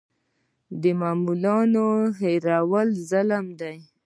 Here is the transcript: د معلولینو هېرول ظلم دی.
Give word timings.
د 0.81 0.83
معلولینو 1.01 1.87
هېرول 2.19 2.89
ظلم 3.09 3.45
دی. 3.59 3.77